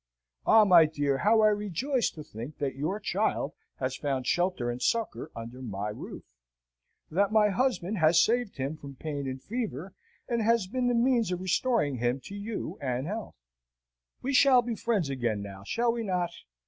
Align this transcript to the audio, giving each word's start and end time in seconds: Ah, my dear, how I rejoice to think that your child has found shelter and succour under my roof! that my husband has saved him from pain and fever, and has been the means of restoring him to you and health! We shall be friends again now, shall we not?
Ah, 0.47 0.65
my 0.65 0.85
dear, 0.87 1.19
how 1.19 1.41
I 1.41 1.49
rejoice 1.49 2.09
to 2.09 2.23
think 2.23 2.57
that 2.57 2.73
your 2.75 2.99
child 2.99 3.53
has 3.75 3.95
found 3.95 4.25
shelter 4.25 4.71
and 4.71 4.81
succour 4.81 5.29
under 5.35 5.61
my 5.61 5.89
roof! 5.89 6.23
that 7.11 7.31
my 7.31 7.49
husband 7.49 7.99
has 7.99 8.19
saved 8.19 8.57
him 8.57 8.77
from 8.77 8.95
pain 8.95 9.27
and 9.27 9.39
fever, 9.39 9.93
and 10.27 10.41
has 10.41 10.65
been 10.65 10.87
the 10.87 10.95
means 10.95 11.31
of 11.31 11.39
restoring 11.39 11.97
him 11.97 12.19
to 12.21 12.35
you 12.35 12.79
and 12.81 13.05
health! 13.05 13.35
We 14.23 14.33
shall 14.33 14.63
be 14.63 14.73
friends 14.73 15.07
again 15.07 15.43
now, 15.43 15.61
shall 15.65 15.91
we 15.91 16.01
not? 16.01 16.31